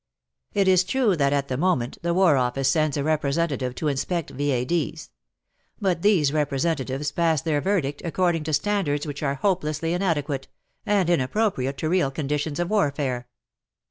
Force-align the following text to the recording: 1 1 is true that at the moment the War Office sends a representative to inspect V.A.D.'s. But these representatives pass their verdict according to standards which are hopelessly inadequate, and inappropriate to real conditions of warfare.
1 0.53 0.61
1 0.61 0.67
is 0.73 0.83
true 0.83 1.15
that 1.15 1.31
at 1.31 1.47
the 1.47 1.55
moment 1.55 1.99
the 2.01 2.11
War 2.15 2.35
Office 2.35 2.67
sends 2.69 2.97
a 2.97 3.03
representative 3.03 3.75
to 3.75 3.87
inspect 3.87 4.31
V.A.D.'s. 4.31 5.11
But 5.79 6.01
these 6.01 6.33
representatives 6.33 7.11
pass 7.11 7.43
their 7.43 7.61
verdict 7.61 8.01
according 8.03 8.43
to 8.45 8.53
standards 8.53 9.05
which 9.05 9.21
are 9.21 9.35
hopelessly 9.35 9.93
inadequate, 9.93 10.47
and 10.87 11.07
inappropriate 11.07 11.77
to 11.77 11.89
real 11.89 12.09
conditions 12.09 12.59
of 12.59 12.71
warfare. 12.71 13.27